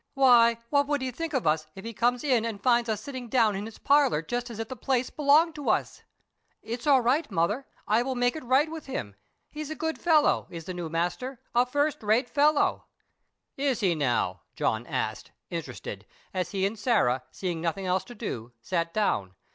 Why, 0.15 0.57
what 0.71 0.87
would 0.87 1.03
he 1.03 1.11
think 1.11 1.31
of 1.33 1.45
us 1.45 1.67
if 1.75 1.85
he 1.85 1.93
comes 1.93 2.23
in 2.23 2.43
and 2.43 2.59
finds 2.63 2.89
us 2.89 3.01
sitting 3.01 3.29
down 3.29 3.55
in 3.55 3.67
his 3.67 3.77
parlour 3.77 4.23
just 4.23 4.49
as 4.49 4.57
if 4.57 4.67
the 4.67 4.75
place 4.75 5.11
belonged 5.11 5.53
to 5.53 5.69
us?" 5.69 6.01
"It's 6.63 6.87
all 6.87 7.01
right, 7.01 7.29
mother, 7.29 7.67
I 7.87 8.01
will 8.01 8.15
make 8.15 8.35
it 8.35 8.43
right 8.43 8.67
with 8.71 8.87
him; 8.87 9.13
he's 9.51 9.69
a 9.69 9.75
good 9.75 9.99
fellow, 10.01 10.47
is 10.49 10.65
the 10.65 10.73
new 10.73 10.89
master—a 10.89 11.67
first 11.67 12.01
rate 12.01 12.31
fellow." 12.31 12.85
"Is 13.57 13.81
he, 13.81 13.93
now?" 13.93 14.41
John 14.55 14.87
asked, 14.87 15.33
interested, 15.51 16.07
as 16.33 16.49
he 16.49 16.65
and 16.65 16.79
Sarah, 16.79 17.21
seeing 17.29 17.61
nothing 17.61 17.85
else 17.85 18.03
to 18.05 18.15
do, 18.15 18.53
sat 18.59 18.95
down. 18.95 19.35